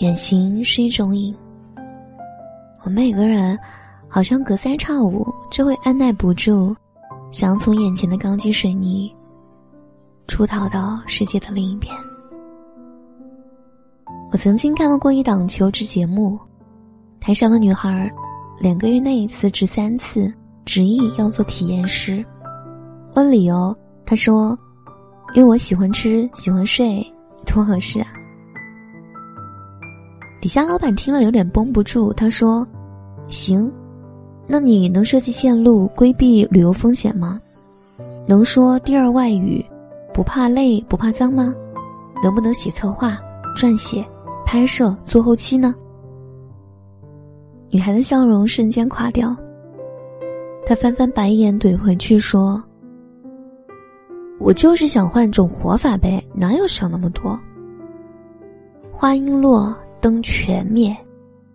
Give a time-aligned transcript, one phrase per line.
[0.00, 1.34] 远行是一种瘾，
[2.82, 3.58] 我们每个人
[4.08, 6.74] 好像隔三差五就会按耐不住，
[7.30, 9.14] 想要从眼前的钢筋水泥
[10.26, 11.94] 出逃到世界的另一边。
[14.32, 16.38] 我曾经看到过一档求职节目，
[17.20, 18.10] 台上的女孩
[18.58, 20.32] 两个月内辞职三次，
[20.64, 22.24] 执意要做体验师。
[23.16, 23.76] 问理由，
[24.06, 24.58] 她说
[25.36, 27.06] ：“因为我喜欢吃，喜欢睡，
[27.44, 28.06] 多合适啊。”
[30.40, 32.66] 底下老板听了有点绷不住，他说
[33.28, 33.70] ：“行，
[34.46, 37.38] 那你能设计线路规避旅游风险吗？
[38.26, 39.62] 能说第二外语，
[40.14, 41.54] 不怕累不怕脏吗？
[42.22, 43.18] 能不能写策划、
[43.54, 44.02] 撰写、
[44.46, 45.74] 拍摄、做后期呢？”
[47.68, 49.36] 女孩的笑容瞬间垮掉，
[50.64, 52.62] 她翻翻白眼怼回去说
[54.40, 57.38] ：“我就是想换种活法呗，哪有想那么多？”
[58.90, 59.76] 话音落。
[60.00, 60.96] 灯全灭，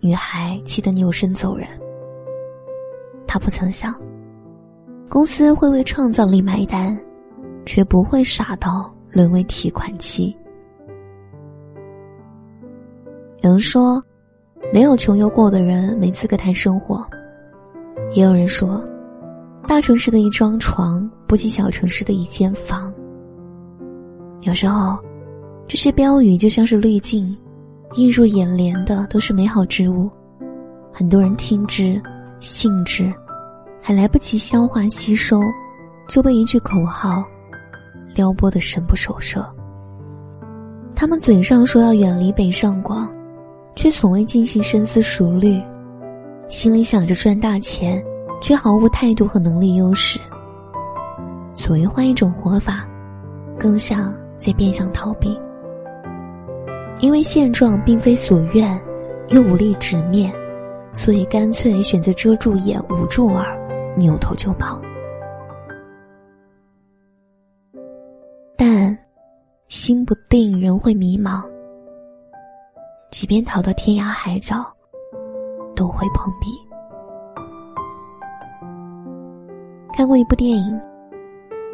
[0.00, 1.66] 女孩气得扭身走人。
[3.26, 3.94] 她不曾想，
[5.08, 6.98] 公司会为创造力买单，
[7.66, 10.34] 却不会傻到沦为提款机。
[13.42, 14.02] 有人说，
[14.72, 17.04] 没有穷游过的人没资格谈生活；
[18.12, 18.82] 也有人说，
[19.66, 22.92] 大城市的一张床不及小城市的一间房。
[24.42, 24.96] 有时候，
[25.66, 27.36] 这些标语就像是滤镜。
[27.94, 30.10] 映入眼帘的都是美好之物，
[30.92, 32.00] 很多人听之、
[32.40, 33.12] 信之，
[33.80, 35.40] 还来不及消化吸收，
[36.06, 37.24] 就被一句口号
[38.14, 39.46] 撩拨的神不守舍。
[40.94, 43.10] 他们嘴上说要远离北上广，
[43.74, 45.60] 却从未进行深思熟虑，
[46.48, 48.04] 心里想着赚大钱，
[48.40, 50.20] 却毫无态度和能力优势。
[51.54, 52.86] 所谓换一种活法，
[53.58, 55.38] 更像在变相逃避。
[57.00, 58.80] 因为现状并非所愿，
[59.28, 60.32] 又无力直面，
[60.92, 63.46] 所以干脆选择遮住眼、捂住耳，
[63.96, 64.80] 扭头就跑。
[68.56, 68.98] 但
[69.68, 71.42] 心不定，人会迷茫。
[73.12, 74.56] 即便逃到天涯海角，
[75.76, 76.48] 都会碰壁。
[79.94, 80.80] 看过一部电影，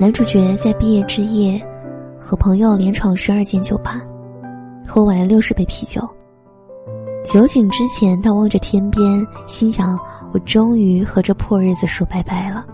[0.00, 1.64] 男主角在毕业之夜
[2.18, 4.02] 和朋友连闯十二间酒吧。
[4.86, 6.08] 喝完了六十杯啤酒，
[7.24, 9.98] 酒醒之前，他望着天边，心想
[10.32, 12.66] ：“我终于和这破日子说拜拜了。”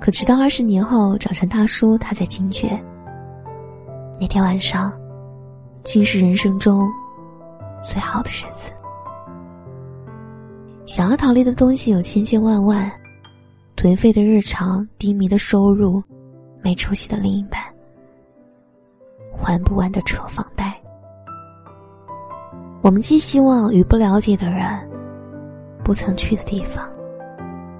[0.00, 2.78] 可直到二十年后长成大叔，他才惊觉，
[4.20, 4.92] 那天晚上，
[5.82, 6.88] 竟是人生中
[7.82, 8.70] 最好的日子。
[10.86, 12.90] 想要逃离的东西有千千万万，
[13.76, 16.02] 颓废的日常，低迷的收入，
[16.62, 17.60] 没出息的另一半。
[19.46, 20.76] 还不完的车房贷，
[22.82, 24.66] 我们寄希望与不了解的人，
[25.84, 26.84] 不曾去的地方，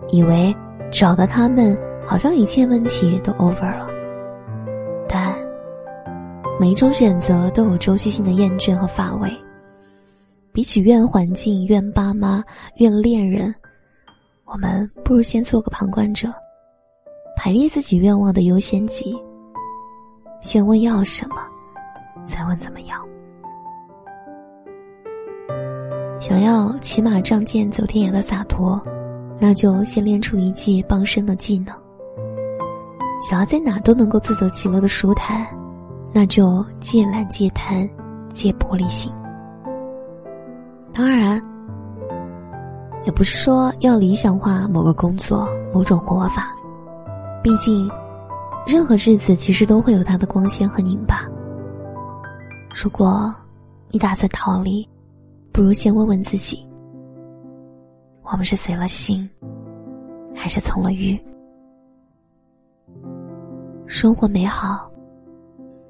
[0.06, 0.54] 以为
[0.92, 3.88] 找到他们，好像一切问题都 over 了。
[5.08, 5.34] 但
[6.60, 9.28] 每一种选择都有周期性的厌倦和乏味。
[10.52, 12.44] 比起怨环境、怨爸妈、
[12.76, 13.52] 怨恋人，
[14.44, 16.32] 我们不如先做个旁观者，
[17.36, 19.20] 排列自己愿望的优先级。
[20.40, 21.36] 先问要什么，
[22.26, 23.00] 再问怎么样。
[26.20, 28.82] 想要骑马仗剑走天涯的洒脱，
[29.38, 31.74] 那就先练出一技傍身的技能。
[33.22, 35.46] 想要在哪都能够自得其乐的舒坦，
[36.12, 37.88] 那就戒懒戒贪
[38.28, 39.12] 戒玻璃心。
[40.92, 41.40] 当然，
[43.04, 46.54] 也不是说要理想化某个工作、某种活法，
[47.42, 47.88] 毕竟。
[48.66, 51.24] 任何日子其实都会有它的光鲜和拧巴。
[52.78, 53.34] 如果
[53.88, 54.86] 你打算逃离，
[55.50, 56.68] 不如先问问自己：
[58.22, 59.26] 我们是随了心，
[60.34, 61.18] 还是从了欲？
[63.86, 64.90] 生活美好，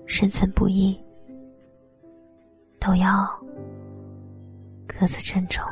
[0.06, 0.97] 生存不易，
[2.79, 3.29] 都要
[4.87, 5.65] 各自珍重。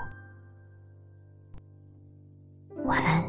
[2.87, 3.23] 晚安。